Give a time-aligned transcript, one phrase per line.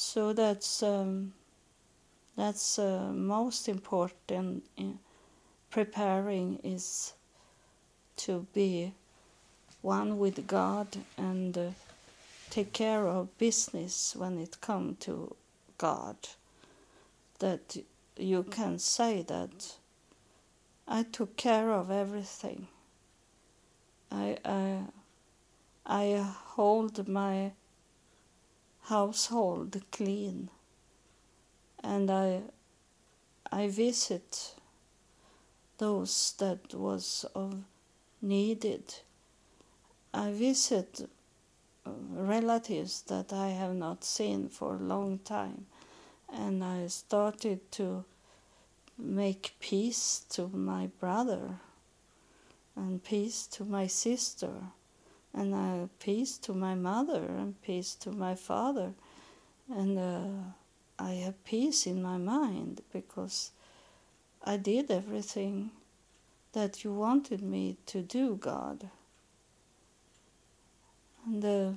[0.00, 1.32] So that's um,
[2.36, 5.00] that's uh, most important in
[5.72, 7.14] preparing is
[8.18, 8.92] to be
[9.82, 11.70] one with God and uh,
[12.48, 15.34] take care of business when it comes to
[15.78, 16.16] God.
[17.40, 17.76] That
[18.16, 19.74] you can say that
[20.86, 22.68] I took care of everything.
[24.12, 24.78] I, I,
[25.84, 26.24] I
[26.54, 27.50] hold my
[28.88, 30.48] household clean.
[31.84, 32.40] And I,
[33.52, 34.54] I visit
[35.78, 37.62] those that was of
[38.22, 38.94] needed.
[40.12, 41.08] I visit
[41.86, 45.66] uh, relatives that I have not seen for a long time.
[46.32, 48.04] And I started to
[48.98, 51.60] make peace to my brother
[52.74, 54.50] and peace to my sister
[55.34, 58.92] and uh, peace to my mother and peace to my father
[59.70, 60.44] and uh,
[60.98, 63.52] I have peace in my mind because
[64.42, 65.70] I did everything
[66.52, 68.88] that you wanted me to do, God.
[71.26, 71.70] And uh,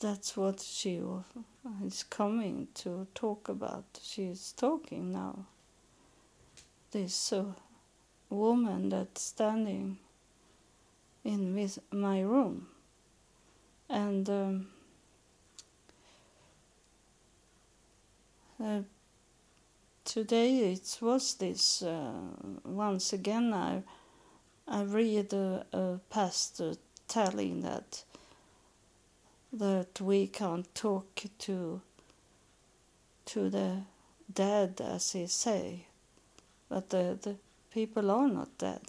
[0.00, 1.00] that's what she
[1.84, 3.84] is coming to talk about.
[4.02, 5.44] She is talking now.
[6.90, 7.44] This uh,
[8.30, 9.98] woman that's standing
[11.24, 12.66] in with my room.
[13.88, 14.66] And um,
[18.62, 18.80] uh,
[20.04, 22.12] today it was this, uh,
[22.64, 23.82] once again, I,
[24.66, 26.74] I read a, a pastor
[27.08, 28.04] telling that
[29.50, 31.80] that we can't talk to
[33.24, 33.78] to the
[34.32, 35.86] dead as he say
[36.68, 37.36] but the, the
[37.78, 38.86] people are not dead.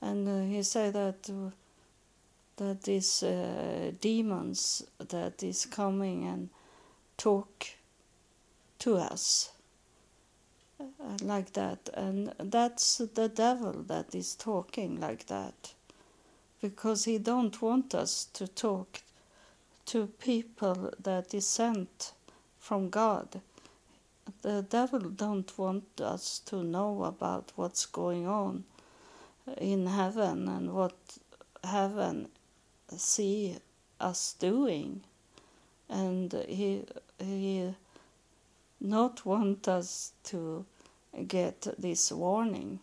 [0.00, 1.50] And uh, he said that uh,
[2.56, 6.48] that these uh, demons that is coming and
[7.18, 7.66] talk
[8.78, 9.50] to us
[10.80, 10.84] uh,
[11.20, 11.90] like that.
[11.92, 15.74] And that's the devil that is talking like that.
[16.62, 19.02] Because he don't want us to talk
[19.86, 22.12] to people that is sent
[22.60, 23.40] from God.
[24.42, 28.64] The devil don't want us to know about what's going on
[29.58, 30.96] in heaven and what
[31.62, 32.28] heaven
[32.96, 33.56] see
[34.00, 35.02] us doing
[35.88, 36.84] and he
[37.18, 37.74] he
[38.80, 40.64] not want us to
[41.28, 42.80] get this warning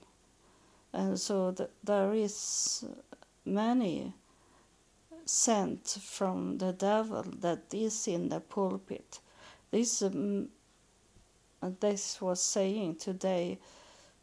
[0.94, 2.84] and so th- there is
[3.46, 4.14] many
[5.26, 9.20] sent from the devil that is in the pulpit.
[9.72, 10.50] This, um,
[11.80, 13.60] this was saying today,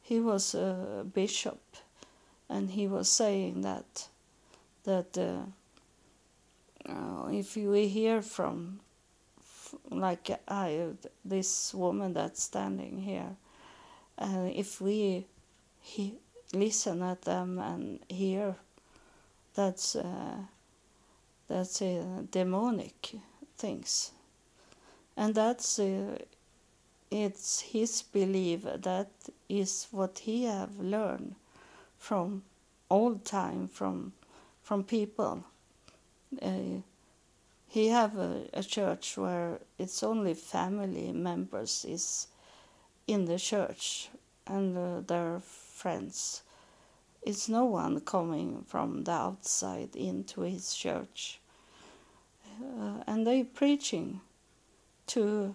[0.03, 1.61] he was a bishop,
[2.49, 4.09] and he was saying that
[4.85, 5.43] that uh,
[6.91, 8.81] uh, if we hear from
[9.91, 10.89] like I,
[11.25, 13.37] this woman that's standing here,
[14.17, 15.27] and if we
[15.81, 16.15] he,
[16.53, 18.55] listen at them and hear,
[19.55, 20.37] that's uh,
[21.49, 23.13] that's uh, demonic
[23.57, 24.13] things.
[25.17, 26.19] And that's uh,
[27.11, 29.09] it's his belief that
[29.49, 31.35] is what he have learned
[31.99, 32.43] from
[32.91, 34.13] old time from
[34.63, 35.45] from people
[36.43, 36.81] uh,
[37.69, 42.29] he have a, a, church where it's only family members is
[43.07, 44.09] in the church
[44.47, 46.43] and uh, their friends
[47.23, 51.41] it's no one coming from the outside into his church.
[52.63, 54.21] Uh, and they preaching
[55.09, 55.55] to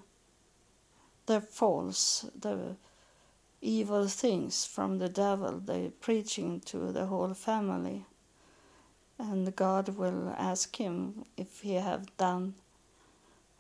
[1.26, 2.76] the false, the
[3.62, 5.60] evil things from the devil.
[5.60, 8.06] They preaching to the whole family.
[9.18, 12.56] And God will ask him if he have done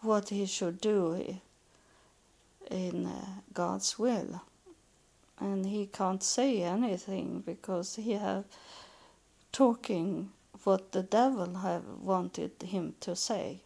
[0.02, 1.38] what he should do
[2.70, 4.42] in uh, God's will
[5.40, 8.46] and he can't say anything because he have
[9.52, 10.30] talking
[10.64, 13.60] what the devil have wanted him to say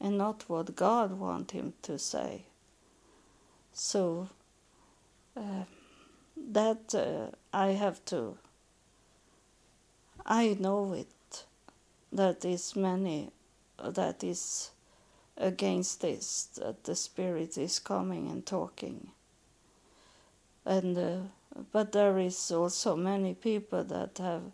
[0.00, 2.44] and not what God want him to say.
[3.72, 4.28] So
[5.36, 5.64] uh,
[6.36, 8.36] that uh, I have to
[10.26, 11.44] I know it
[12.12, 13.30] that is many
[13.82, 14.70] that is
[15.36, 19.08] against this that the spirit is coming and talking.
[20.64, 21.16] And uh,
[21.72, 24.52] but there is also many people that have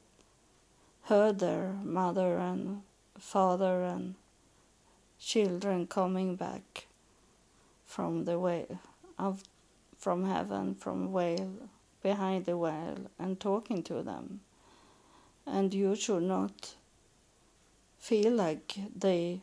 [1.05, 2.83] heard their mother and
[3.19, 4.15] father and
[5.19, 6.87] children coming back
[7.87, 8.67] from the way
[9.19, 9.43] of
[9.99, 11.69] from heaven from whale
[12.03, 14.41] behind the whale and talking to them
[15.47, 16.75] and you should not
[17.99, 19.41] feel like they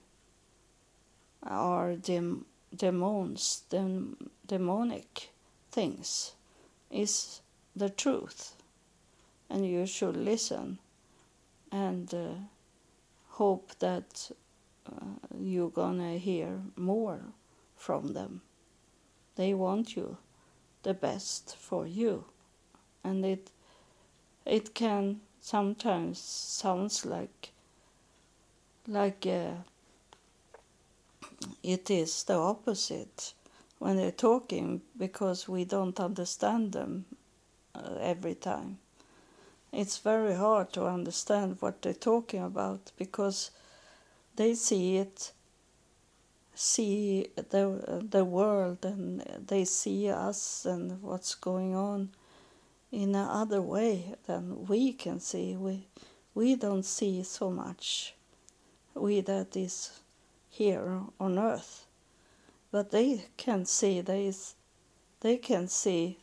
[1.41, 5.29] are dem- demons, dem- demonic
[5.71, 6.33] things,
[6.91, 7.41] is
[7.75, 8.53] the truth.
[9.49, 10.79] And you should listen
[11.71, 12.33] and uh,
[13.31, 14.31] hope that
[14.87, 15.05] uh,
[15.37, 17.19] you're gonna hear more
[17.77, 18.41] from them.
[19.35, 20.17] They want you
[20.83, 22.25] the best for you,
[23.03, 23.51] and it
[24.45, 27.51] it can sometimes sounds like
[28.87, 29.55] like uh,
[31.63, 33.33] it is the opposite
[33.79, 37.05] when they're talking because we don't understand them
[37.75, 38.77] uh, every time.
[39.71, 43.51] It's very hard to understand what they're talking about because
[44.35, 45.31] they see it,
[46.55, 52.09] see the the world, and they see us and what's going on
[52.91, 55.55] in another way than we can see.
[55.55, 55.87] We
[56.35, 58.13] we don't see so much.
[58.93, 59.99] We that is
[60.49, 61.85] here on earth,
[62.71, 64.01] but they can see.
[64.01, 64.31] They
[65.21, 66.17] they can see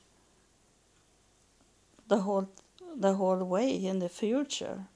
[2.09, 2.49] the whole
[2.97, 4.87] the whole way in the future.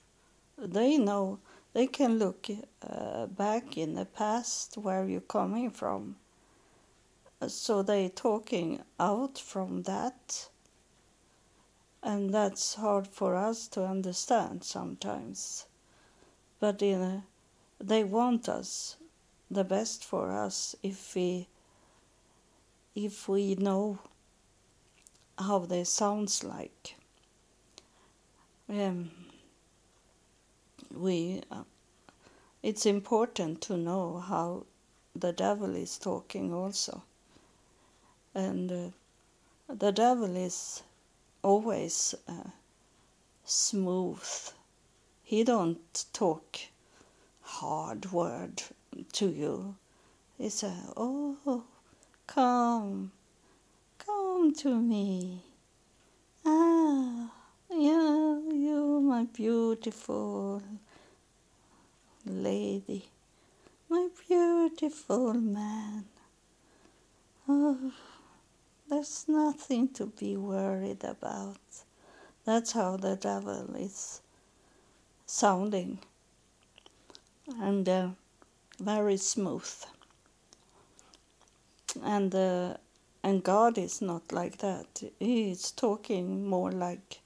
[0.57, 1.39] They know
[1.75, 2.47] they can look
[2.89, 6.17] uh, back in the past where you're coming from.
[7.47, 10.49] So they talking out from that,
[12.03, 15.67] and that's hard for us to understand sometimes.
[16.61, 17.25] But in a,
[17.79, 18.97] they want us
[19.51, 21.49] the best for us if we
[22.95, 23.99] if we know
[25.37, 26.95] how they sounds like
[28.69, 29.11] um,
[30.97, 31.65] we uh,
[32.63, 34.65] it's important to know how
[35.15, 37.03] the devil is talking also.
[38.35, 40.83] And uh, the devil is
[41.43, 42.51] always uh,
[43.45, 44.25] smooth.
[45.25, 46.59] He don't talk
[47.43, 48.63] hard word
[49.13, 49.77] to you.
[50.39, 51.65] He say oh
[52.27, 53.13] come
[53.99, 55.43] come to me.
[56.47, 57.31] Ah
[57.71, 60.63] yeah, you, my beautiful
[62.25, 63.09] lady,
[63.89, 66.05] my beautiful man.
[67.49, 67.93] Oh,
[68.89, 71.59] there's nothing to be worried about.
[72.45, 74.21] That's how the devil is
[75.27, 75.99] sounding
[77.61, 78.09] and uh,
[78.81, 79.71] very smooth.
[82.03, 82.75] And uh,
[83.23, 85.03] and God is not like that.
[85.19, 87.21] He's talking more like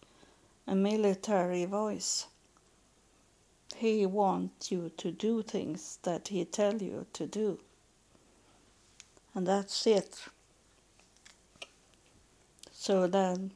[0.66, 2.26] a military voice.
[3.76, 7.58] He wants you to do things that he tell you to do.
[9.34, 10.24] And that's it.
[12.72, 13.52] So then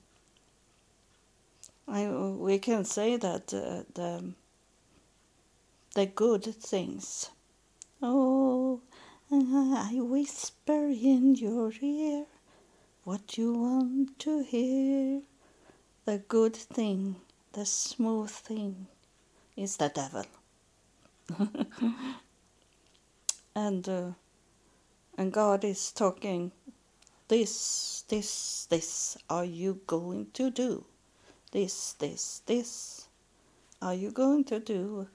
[1.88, 4.32] I, we can say that uh, the,
[5.94, 7.31] the good things.
[8.00, 8.81] Oh,
[9.31, 12.26] I whisper in your ear
[13.05, 15.23] what you want to hear.
[16.05, 17.17] The good thing,
[17.53, 18.87] the smooth thing,
[19.57, 20.25] is the devil.
[23.57, 24.11] and uh,
[25.19, 26.53] and God is talking.
[27.29, 29.17] This, this, this.
[29.31, 30.85] Are you going to do?
[31.51, 33.07] This, this, this.
[33.81, 35.09] Are you going to do?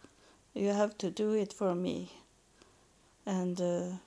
[0.54, 2.12] You have to do it for me.
[3.25, 3.98] And uh,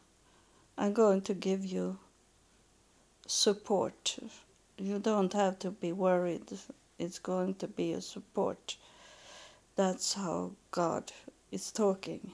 [0.76, 1.98] I'm going to give you
[3.26, 4.18] support
[4.80, 6.58] you don't have to be worried.
[6.98, 8.76] It's going to be a support.
[9.80, 11.10] That's how God
[11.50, 12.32] is talking.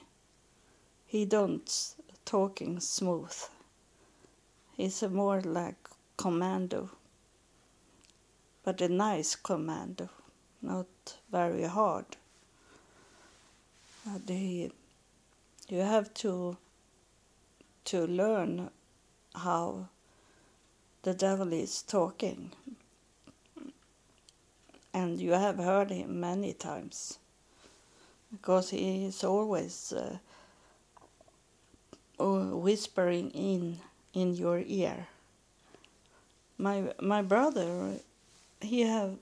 [1.05, 1.93] He don't
[2.25, 3.33] talking smooth.
[4.75, 5.87] He's more like
[6.17, 6.89] commando,
[8.65, 10.09] but a nice commando,
[10.61, 10.87] not
[11.31, 12.17] very hard.
[14.25, 14.69] The,
[15.69, 16.57] you have to
[17.85, 18.71] to learn
[19.33, 19.87] how
[21.03, 22.51] the devil is talking.
[24.93, 27.19] And you have heard him many times
[28.37, 30.17] because he is always uh,
[32.19, 33.79] whispering in
[34.13, 35.07] in your ear.
[36.57, 37.99] My my brother,
[38.61, 39.17] he have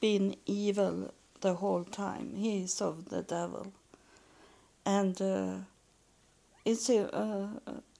[0.00, 2.34] been evil the whole time.
[2.36, 3.72] He is of the devil,
[4.84, 5.54] and uh,
[6.64, 7.48] it's a, uh,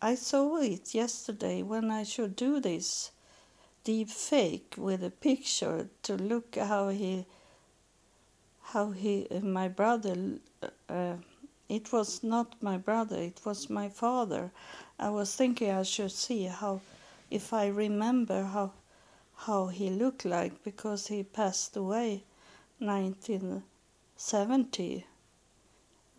[0.03, 3.11] I saw it yesterday when I should do this
[3.85, 7.25] deep fake with a picture to look how he
[8.73, 10.17] how he my brother
[10.89, 11.15] uh,
[11.69, 14.51] it was not my brother it was my father.
[14.99, 16.81] I was thinking i should see how
[17.31, 18.73] if i remember how
[19.47, 22.25] how he looked like because he passed away
[22.79, 25.07] 1970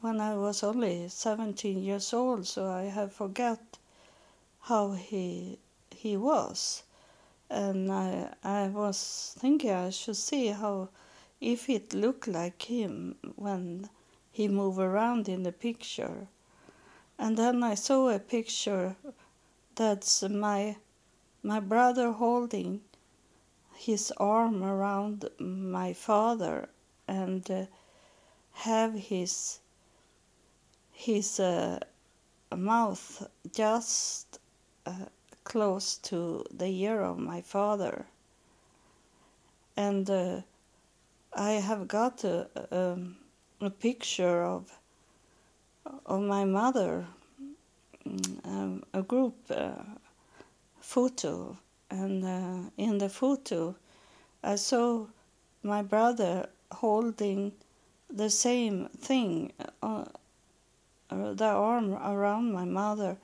[0.02, 3.60] when I was only 17 years old, so I have forgot
[4.62, 5.60] how he
[5.96, 6.82] he was,
[7.50, 10.90] and I I was thinking I should see how
[11.42, 13.90] if it looked like him when
[14.32, 16.28] he moved around in the picture,
[17.18, 18.96] and then I saw a picture
[19.76, 20.78] that's my
[21.44, 22.82] my brother holding
[23.76, 26.70] his arm around my father
[27.08, 27.66] and uh,
[28.54, 29.60] have his
[30.94, 31.80] his uh,
[32.56, 34.38] mouth just
[34.86, 35.06] uh,
[35.44, 38.06] close to the ear of my father.
[39.76, 40.42] And uh,
[41.34, 43.18] I have got a, um,
[43.60, 44.72] a picture of
[46.06, 47.08] of my mother
[48.44, 49.72] um, a group uh,
[50.80, 51.58] photo
[51.90, 53.76] and uh, in the photo
[54.44, 55.06] I saw
[55.64, 57.52] my brother holding
[58.10, 60.06] the same thing, uh,
[61.10, 63.18] uh, the arm around my mother,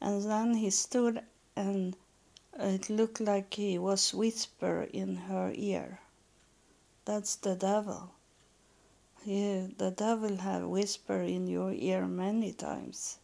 [0.00, 1.22] and then he stood
[1.56, 1.96] and
[2.58, 6.00] it looked like he was whisper in her ear.
[7.04, 8.10] That's the devil.
[9.24, 13.18] He, the devil have whispered in your ear many times.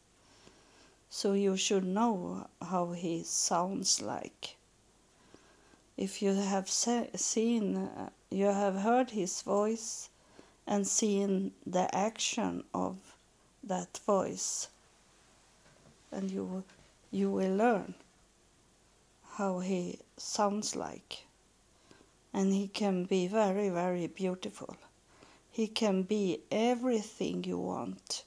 [1.10, 4.56] So you should know how he sounds like
[6.00, 7.90] if you have se- seen,
[8.30, 10.08] you have heard his voice
[10.66, 12.96] and seen the action of
[13.62, 14.68] that voice,
[16.10, 16.64] and you
[17.10, 17.92] you will learn
[19.32, 21.24] how he sounds like.
[22.32, 24.76] And he can be very, very beautiful.
[25.50, 28.24] He can be everything you want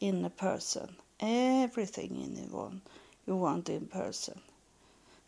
[0.00, 2.82] in a person, everything in one
[3.26, 4.40] you want in person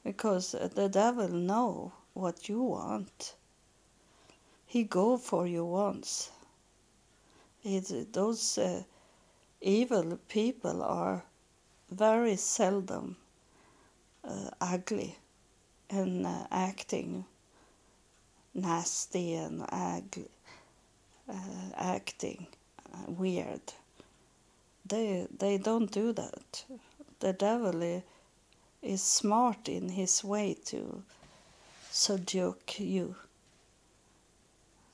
[0.04, 3.34] because the devil know what you want.
[4.66, 6.30] He go for you once.
[7.64, 8.82] It's, those uh,
[9.60, 11.24] evil people are
[11.90, 13.16] very seldom
[14.24, 15.16] uh, ugly
[15.90, 17.24] and uh, acting
[18.60, 20.30] nasty and ugly,
[21.28, 21.34] uh,
[21.76, 22.46] acting
[22.92, 23.60] uh, weird.
[24.86, 26.64] They they don't do that.
[27.20, 28.02] The devil
[28.82, 31.02] is smart in his way to
[31.90, 33.16] seduce you.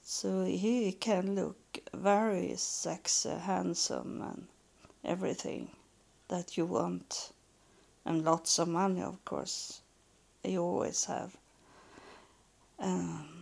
[0.05, 4.47] So he can look very sexy, handsome, and
[5.05, 5.71] everything
[6.29, 7.33] that you want,
[8.05, 9.81] and lots of money, of course.
[10.43, 11.37] You always have.
[12.79, 13.34] Um,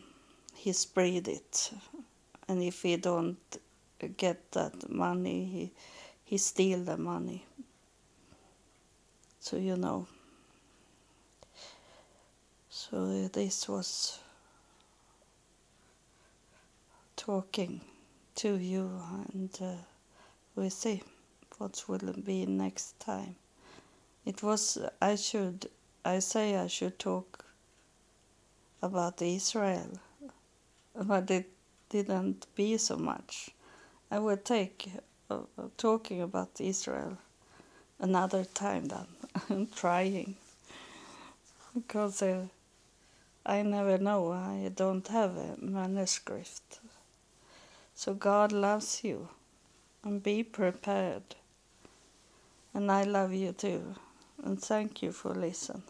[0.63, 1.73] he spread it,
[2.47, 3.37] and if he don't
[4.17, 5.71] get that money, he
[6.25, 7.45] he steal the money.
[9.41, 10.07] So you know.
[12.71, 14.21] So this was
[17.17, 17.81] talking
[18.37, 18.89] to you,
[19.33, 19.75] and uh,
[20.55, 21.03] we'll see
[21.59, 23.35] what will be next time.
[24.25, 25.69] It was I should
[26.05, 27.45] I say I should talk
[28.81, 29.99] about Israel,
[30.95, 31.51] but it
[31.89, 33.51] didn't be so much.
[34.11, 34.91] I will take
[35.31, 35.41] uh,
[35.77, 37.19] talking about Israel
[37.99, 39.07] another time then.
[39.51, 40.37] I'm trying
[41.75, 42.23] because.
[42.23, 42.47] Uh,
[43.45, 44.31] I never know.
[44.31, 46.79] I don't have a manuscript.
[47.95, 49.29] So God loves you
[50.05, 51.35] and be prepared.
[52.73, 53.97] And I love you too.
[54.45, 55.83] And thank you for listening.